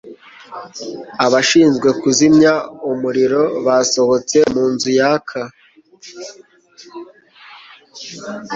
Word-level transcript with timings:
abashinzwe 1.25 1.87
kuzimya 2.01 2.53
umuriro 2.91 3.41
basohotse 3.65 4.37
mu 4.53 4.63
nzu 4.73 4.89
yaka 4.99 5.41